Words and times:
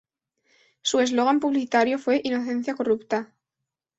Su 0.81 0.99
eslogan 0.99 1.39
publicitario 1.39 1.99
fue: 1.99 2.21
"Inocencia 2.23 2.73
corrupta". 2.73 3.31